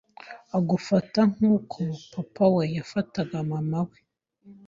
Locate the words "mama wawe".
3.51-3.97